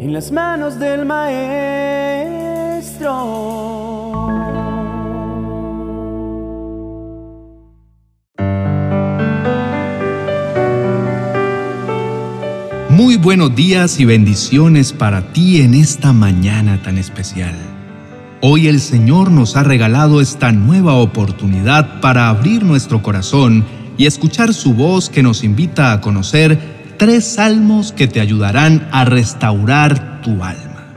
[0.00, 1.50] en las manos del Maestro.
[12.88, 17.54] Muy buenos días y bendiciones para ti en esta mañana tan especial.
[18.40, 23.66] Hoy el Señor nos ha regalado esta nueva oportunidad para abrir nuestro corazón
[23.98, 29.06] y escuchar su voz que nos invita a conocer tres salmos que te ayudarán a
[29.06, 30.92] restaurar tu alma.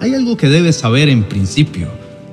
[0.00, 1.88] Hay algo que debes saber en principio,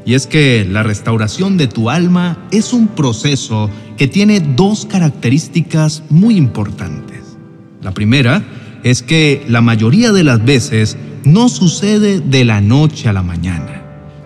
[0.06, 6.04] y es que la restauración de tu alma es un proceso que tiene dos características
[6.10, 7.38] muy importantes.
[7.82, 8.44] La primera
[8.84, 13.86] es que la mayoría de las veces no sucede de la noche a la mañana.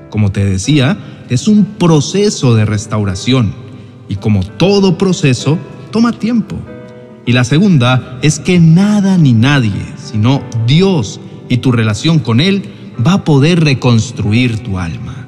[0.09, 0.97] Como te decía,
[1.29, 3.53] es un proceso de restauración
[4.09, 5.59] y como todo proceso,
[5.91, 6.57] toma tiempo.
[7.27, 12.63] Y la segunda es que nada ni nadie, sino Dios y tu relación con Él
[13.05, 15.27] va a poder reconstruir tu alma.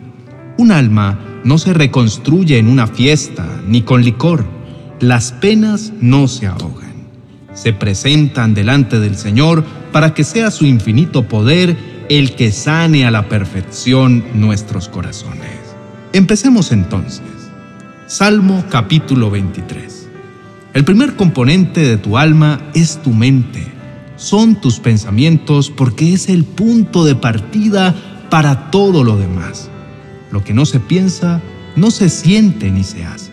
[0.57, 4.45] Un alma no se reconstruye en una fiesta ni con licor.
[4.99, 6.89] Las penas no se ahogan
[7.59, 11.77] se presentan delante del Señor para que sea su infinito poder
[12.09, 15.75] el que sane a la perfección nuestros corazones.
[16.13, 17.21] Empecemos entonces.
[18.07, 19.98] Salmo capítulo 23.
[20.79, 23.67] El primer componente de tu alma es tu mente.
[24.15, 27.93] Son tus pensamientos porque es el punto de partida
[28.29, 29.69] para todo lo demás.
[30.31, 31.41] Lo que no se piensa,
[31.75, 33.29] no se siente ni se hace.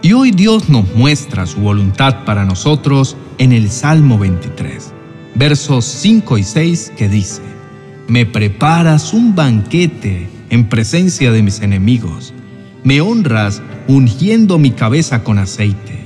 [0.00, 4.90] Y hoy Dios nos muestra su voluntad para nosotros en el Salmo 23,
[5.34, 7.42] versos 5 y 6 que dice,
[8.08, 12.32] Me preparas un banquete en presencia de mis enemigos,
[12.84, 16.03] me honras ungiendo mi cabeza con aceite,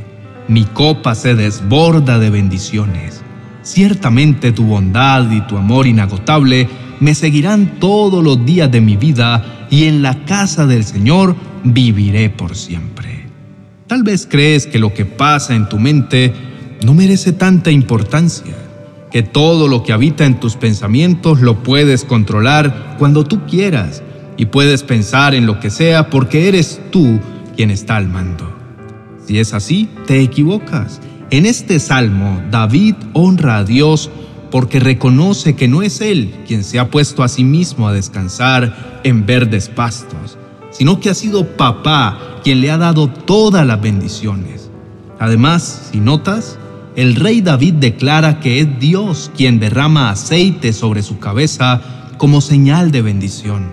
[0.49, 3.23] mi copa se desborda de bendiciones.
[3.63, 6.69] Ciertamente tu bondad y tu amor inagotable
[7.01, 12.31] me seguirán todos los días de mi vida y en la casa del Señor viviré
[12.31, 13.27] por siempre.
[13.87, 16.33] Tal vez crees que lo que pasa en tu mente
[16.85, 18.55] no merece tanta importancia,
[19.11, 24.03] que todo lo que habita en tus pensamientos lo puedes controlar cuando tú quieras
[24.37, 27.19] y puedes pensar en lo que sea porque eres tú
[27.57, 28.58] quien está al mando.
[29.28, 31.02] Si es así, te equivocas.
[31.28, 34.08] En este salmo, David honra a Dios
[34.50, 39.02] porque reconoce que no es Él quien se ha puesto a sí mismo a descansar
[39.05, 40.39] en verdes pastos,
[40.70, 44.70] sino que ha sido papá quien le ha dado todas las bendiciones.
[45.18, 46.58] Además, si notas,
[46.96, 51.83] el rey David declara que es Dios quien derrama aceite sobre su cabeza
[52.16, 53.72] como señal de bendición.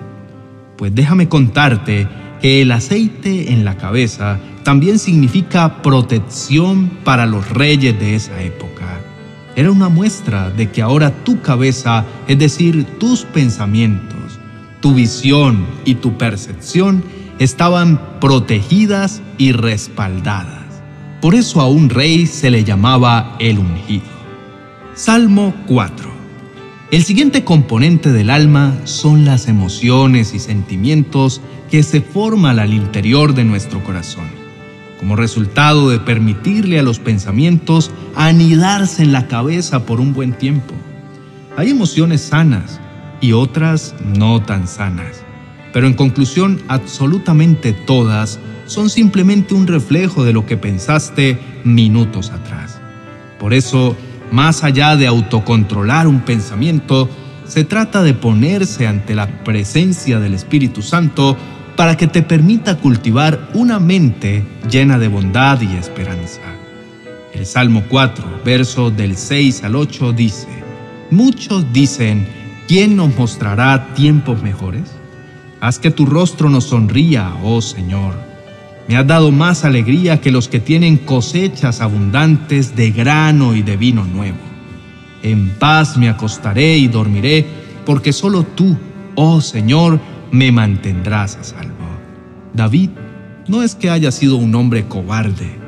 [0.77, 2.09] Pues déjame contarte
[2.41, 8.99] que el aceite en la cabeza también significa protección para los reyes de esa época.
[9.55, 14.39] Era una muestra de que ahora tu cabeza, es decir, tus pensamientos,
[14.81, 17.03] tu visión y tu percepción
[17.37, 20.65] estaban protegidas y respaldadas.
[21.21, 24.15] Por eso a un rey se le llamaba el ungido.
[24.95, 26.09] Salmo 4.
[26.89, 31.39] El siguiente componente del alma son las emociones y sentimientos
[31.69, 34.44] que se forman al interior de nuestro corazón,
[35.05, 40.73] como resultado de permitirle a los pensamientos anidarse en la cabeza por un buen tiempo.
[41.55, 42.81] Hay emociones sanas
[43.21, 45.25] y otras no tan sanas
[45.75, 52.79] pero en conclusión absolutamente todas son simplemente un reflejo de lo que pensaste minutos atrás.
[53.41, 53.97] Por eso,
[54.31, 57.09] más allá de autocontrolar un pensamiento,
[57.45, 61.35] se trata de ponerse ante la presencia del Espíritu Santo
[61.75, 66.41] para que te permita cultivar una mente llena de bondad y esperanza.
[67.33, 70.47] El Salmo 4, verso del 6 al 8 dice,
[71.11, 72.27] Muchos dicen,
[72.67, 74.91] ¿quién nos mostrará tiempos mejores?
[75.59, 78.15] Haz que tu rostro nos sonría, oh Señor.
[78.87, 83.77] Me has dado más alegría que los que tienen cosechas abundantes de grano y de
[83.77, 84.37] vino nuevo.
[85.23, 87.45] En paz me acostaré y dormiré,
[87.85, 88.77] porque solo tú,
[89.15, 89.99] oh Señor,
[90.31, 91.74] me mantendrás a salvo.
[92.55, 92.91] David
[93.47, 95.59] no es que haya sido un hombre cobarde,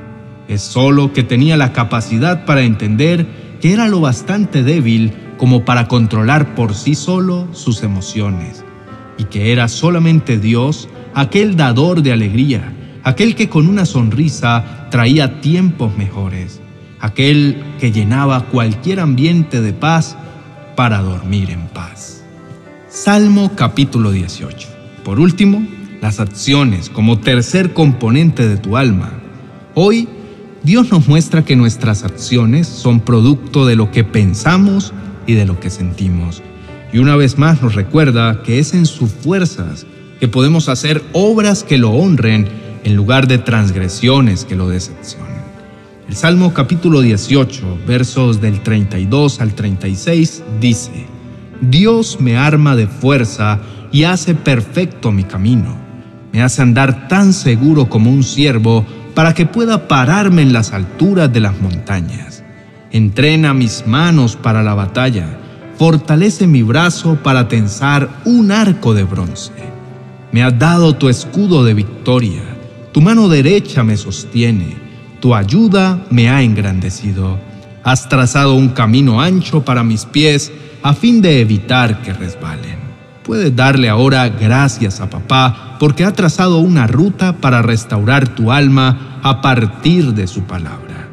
[0.48, 3.28] es solo que tenía la capacidad para entender
[3.60, 8.64] que era lo bastante débil como para controlar por sí solo sus emociones
[9.18, 12.74] y que era solamente Dios aquel dador de alegría,
[13.04, 16.62] aquel que con una sonrisa traía tiempos mejores,
[17.02, 20.16] aquel que llenaba cualquier ambiente de paz
[20.76, 22.24] para dormir en paz.
[22.88, 24.70] Salmo capítulo 18.
[25.04, 29.12] Por último, las acciones como tercer componente de tu alma.
[29.76, 30.08] Hoy,
[30.64, 34.94] Dios nos muestra que nuestras acciones son producto de lo que pensamos
[35.26, 36.42] y de lo que sentimos
[36.92, 39.86] y una vez más nos recuerda que es en sus fuerzas
[40.20, 42.48] que podemos hacer obras que lo honren
[42.84, 45.28] en lugar de transgresiones que lo decepcionen.
[46.08, 51.06] El Salmo capítulo 18, versos del 32 al 36 dice,
[51.60, 53.60] Dios me arma de fuerza
[53.92, 55.87] y hace perfecto mi camino.
[56.32, 61.32] Me hace andar tan seguro como un ciervo para que pueda pararme en las alturas
[61.32, 62.44] de las montañas.
[62.92, 65.38] Entrena mis manos para la batalla,
[65.78, 69.54] fortalece mi brazo para tensar un arco de bronce.
[70.32, 72.44] Me has dado tu escudo de victoria,
[72.92, 74.76] tu mano derecha me sostiene,
[75.20, 77.40] tu ayuda me ha engrandecido.
[77.84, 80.52] Has trazado un camino ancho para mis pies
[80.84, 82.87] a fin de evitar que resbalen.
[83.28, 89.20] Puedes darle ahora gracias a papá porque ha trazado una ruta para restaurar tu alma
[89.22, 91.10] a partir de su palabra.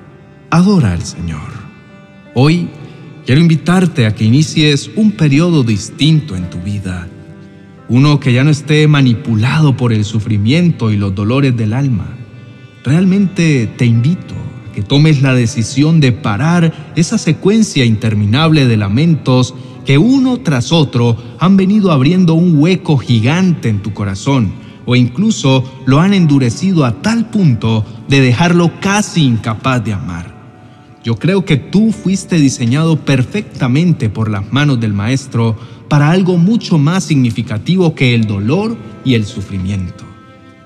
[0.48, 1.50] Adora al Señor.
[2.32, 2.68] Hoy
[3.26, 7.08] quiero invitarte a que inicies un periodo distinto en tu vida.
[7.88, 12.06] Uno que ya no esté manipulado por el sufrimiento y los dolores del alma.
[12.84, 19.56] Realmente te invito a que tomes la decisión de parar esa secuencia interminable de lamentos
[19.84, 24.52] que uno tras otro han venido abriendo un hueco gigante en tu corazón
[24.86, 30.34] o incluso lo han endurecido a tal punto de dejarlo casi incapaz de amar.
[31.02, 35.56] Yo creo que tú fuiste diseñado perfectamente por las manos del Maestro
[35.88, 40.04] para algo mucho más significativo que el dolor y el sufrimiento.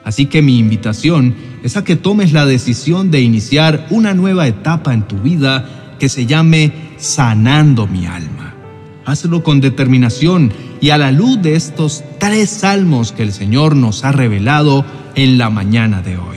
[0.04, 4.94] Así que mi invitación es a que tomes la decisión de iniciar una nueva etapa
[4.94, 8.37] en tu vida que se llame sanando mi alma
[9.08, 10.52] hazlo con determinación
[10.82, 14.84] y a la luz de estos tres salmos que el Señor nos ha revelado
[15.14, 16.36] en la mañana de hoy.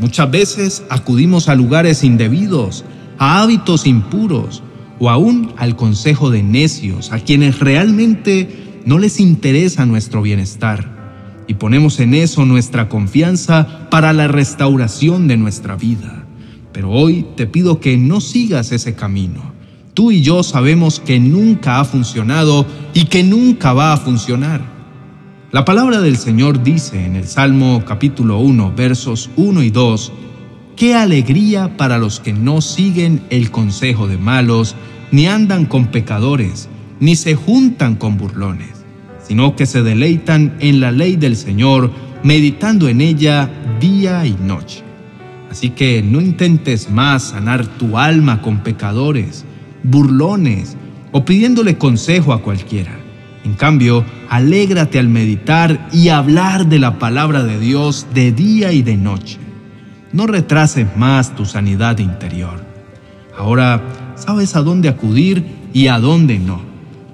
[0.00, 2.84] Muchas veces acudimos a lugares indebidos,
[3.16, 4.64] a hábitos impuros
[4.98, 11.44] o aún al consejo de necios, a quienes realmente no les interesa nuestro bienestar.
[11.46, 16.24] Y ponemos en eso nuestra confianza para la restauración de nuestra vida.
[16.72, 19.53] Pero hoy te pido que no sigas ese camino
[19.94, 24.60] Tú y yo sabemos que nunca ha funcionado y que nunca va a funcionar.
[25.52, 30.12] La palabra del Señor dice en el Salmo capítulo 1, versos 1 y 2,
[30.74, 34.74] Qué alegría para los que no siguen el consejo de malos,
[35.12, 36.68] ni andan con pecadores,
[36.98, 38.84] ni se juntan con burlones,
[39.24, 41.92] sino que se deleitan en la ley del Señor,
[42.24, 43.48] meditando en ella
[43.78, 44.82] día y noche.
[45.52, 49.44] Así que no intentes más sanar tu alma con pecadores,
[49.84, 50.76] burlones
[51.12, 52.98] o pidiéndole consejo a cualquiera.
[53.44, 58.82] En cambio, alégrate al meditar y hablar de la palabra de Dios de día y
[58.82, 59.38] de noche.
[60.12, 62.64] No retrases más tu sanidad interior.
[63.36, 63.82] Ahora
[64.16, 66.60] sabes a dónde acudir y a dónde no.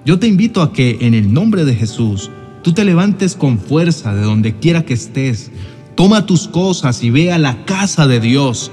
[0.05, 2.31] Yo te invito a que en el nombre de Jesús
[2.63, 5.51] tú te levantes con fuerza de donde quiera que estés.
[5.97, 8.71] Toma tus cosas y ve a la casa de Dios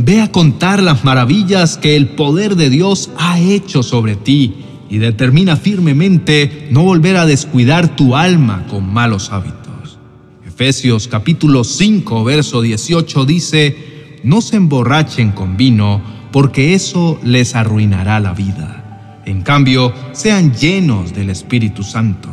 [0.00, 4.54] Ve a contar las maravillas que el poder de Dios ha hecho sobre ti
[4.88, 9.98] y determina firmemente no volver a descuidar tu alma con malos hábitos.
[10.46, 16.00] Efesios capítulo 5, verso 18 dice, no se emborrachen con vino,
[16.30, 19.20] porque eso les arruinará la vida.
[19.26, 22.28] En cambio, sean llenos del Espíritu Santo.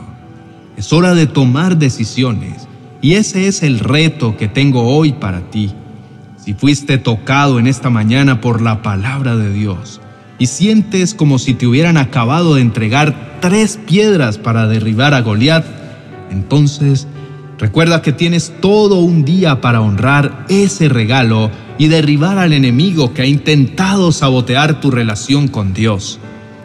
[0.77, 2.67] Es hora de tomar decisiones
[3.01, 5.72] y ese es el reto que tengo hoy para ti.
[6.45, 9.99] Si fuiste tocado en esta mañana por la palabra de Dios
[10.37, 15.65] y sientes como si te hubieran acabado de entregar tres piedras para derribar a Goliat,
[16.29, 17.07] entonces
[17.57, 21.49] recuerda que tienes todo un día para honrar ese regalo
[21.79, 26.19] y derribar al enemigo que ha intentado sabotear tu relación con Dios,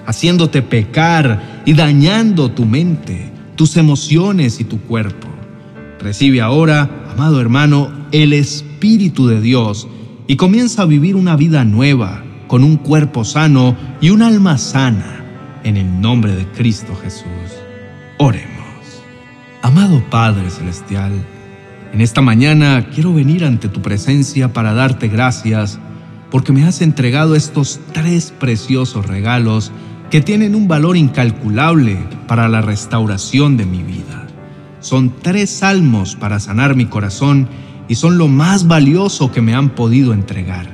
[0.04, 5.28] haciéndote pecar y dañando tu mente, tus emociones y tu cuerpo.
[6.00, 9.88] Recibe ahora, amado hermano, el Espíritu de Dios
[10.26, 15.24] y comienza a vivir una vida nueva, con un cuerpo sano y un alma sana,
[15.64, 17.24] en el nombre de Cristo Jesús.
[18.18, 18.50] Oremos.
[19.62, 21.12] Amado Padre Celestial,
[21.92, 25.78] en esta mañana quiero venir ante tu presencia para darte gracias
[26.30, 29.72] porque me has entregado estos tres preciosos regalos
[30.10, 34.26] que tienen un valor incalculable para la restauración de mi vida.
[34.80, 37.48] Son tres salmos para sanar mi corazón
[37.90, 40.64] y son lo más valioso que me han podido entregar.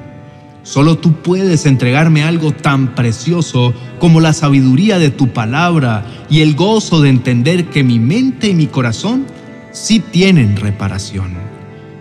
[0.65, 6.55] Solo tú puedes entregarme algo tan precioso como la sabiduría de tu palabra y el
[6.55, 9.25] gozo de entender que mi mente y mi corazón
[9.73, 11.33] sí tienen reparación.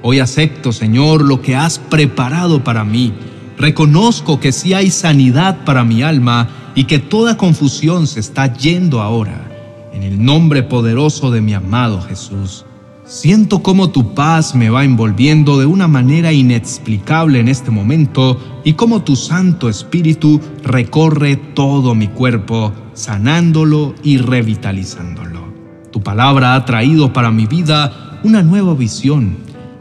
[0.01, 3.13] Hoy acepto, Señor, lo que has preparado para mí
[3.57, 9.01] reconozco que sí hay sanidad para mi alma y que toda confusión se está yendo
[9.01, 9.50] ahora.
[9.93, 12.65] En el nombre poderoso de mi amado Jesús.
[13.07, 18.74] Siento cómo tu paz me va envolviendo de una manera inexplicable en este momento y
[18.74, 25.41] cómo tu Santo Espíritu recorre todo mi cuerpo, sanándolo y revitalizándolo.
[25.91, 29.38] Tu palabra ha traído para mi vida una nueva visión.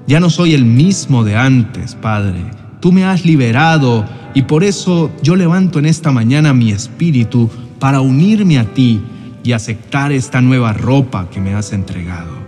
[0.06, 2.44] Ya no soy el mismo de antes, Padre.
[2.80, 4.04] Tú me has liberado
[4.34, 9.00] y por eso yo levanto en esta mañana mi espíritu para unirme a ti
[9.42, 12.43] y aceptar esta nueva ropa que me has entregado.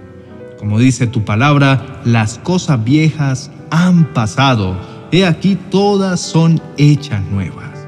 [0.66, 4.76] Como dice tu palabra, las cosas viejas han pasado.
[5.12, 7.86] He aquí todas son hechas nuevas.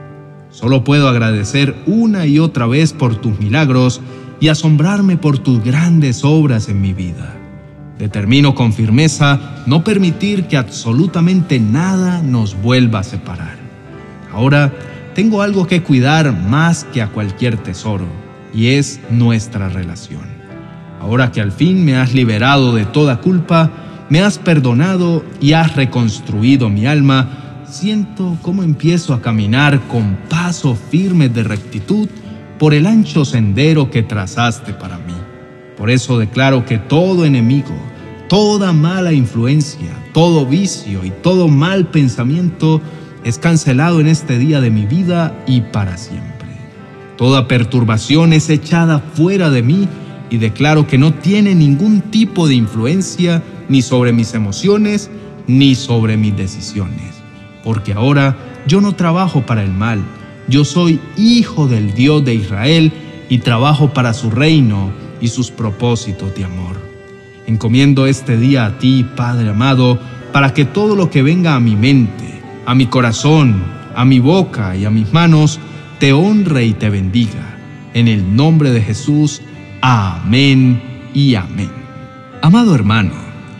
[0.51, 4.01] Solo puedo agradecer una y otra vez por tus milagros
[4.39, 7.35] y asombrarme por tus grandes obras en mi vida.
[7.99, 13.57] Determino con firmeza no permitir que absolutamente nada nos vuelva a separar.
[14.33, 14.73] Ahora
[15.17, 18.07] tengo algo que cuidar más que a cualquier tesoro,
[18.55, 20.38] y es nuestra relación.
[21.00, 23.71] Ahora que al fin me has liberado de toda culpa,
[24.09, 30.75] me has perdonado y has reconstruido mi alma, siento cómo empiezo a caminar con paso
[30.75, 32.09] firme de rectitud
[32.59, 35.14] por el ancho sendero que trazaste para mí.
[35.76, 37.76] Por eso declaro que todo enemigo,
[38.28, 42.81] toda mala influencia, todo vicio y todo mal pensamiento
[43.25, 46.28] es cancelado en este día de mi vida y para siempre.
[47.17, 49.88] Toda perturbación es echada fuera de mí
[50.31, 55.11] y declaro que no tiene ningún tipo de influencia ni sobre mis emociones
[55.47, 57.23] ni sobre mis decisiones,
[57.65, 60.03] porque ahora yo no trabajo para el mal,
[60.49, 62.93] yo soy hijo del Dios de Israel
[63.29, 66.77] y trabajo para su reino y sus propósitos de amor.
[67.47, 69.99] Encomiendo este día a ti, Padre amado,
[70.33, 73.63] para que todo lo que venga a mi mente, a mi corazón,
[73.95, 75.59] a mi boca y a mis manos,
[75.99, 77.57] te honre y te bendiga.
[77.95, 79.41] En el nombre de Jesús,
[79.81, 80.83] Amén
[81.15, 81.71] y amén.
[82.43, 83.13] Amado hermano,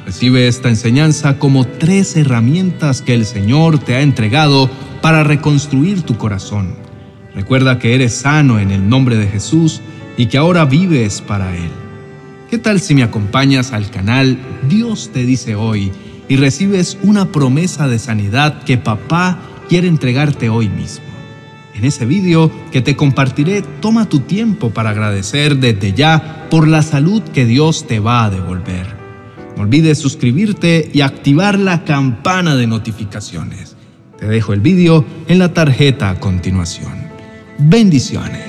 [0.05, 4.69] recibe esta enseñanza como tres herramientas que el Señor te ha entregado
[5.01, 6.75] para reconstruir tu corazón.
[7.37, 9.81] Recuerda que eres sano en el nombre de Jesús
[10.17, 11.71] y que ahora vives para Él.
[12.51, 15.93] ¿Qué tal si me acompañas al canal Dios te dice hoy
[16.29, 21.05] y recibes una promesa de sanidad que papá quiere entregarte hoy mismo?
[21.79, 26.83] En ese vídeo que te compartiré, toma tu tiempo para agradecer desde ya por la
[26.83, 28.85] salud que Dios te va a devolver.
[29.57, 33.77] No olvides suscribirte y activar la campana de notificaciones.
[34.19, 36.95] Te dejo el vídeo en la tarjeta a continuación.
[37.59, 38.48] Bendiciones.